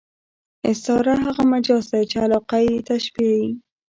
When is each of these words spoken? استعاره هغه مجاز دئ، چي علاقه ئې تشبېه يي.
استعاره 0.69 1.13
هغه 1.25 1.43
مجاز 1.53 1.83
دئ، 1.91 2.01
چي 2.11 2.17
علاقه 2.25 2.57
ئې 2.65 2.75
تشبېه 2.89 3.33
يي. 3.41 3.49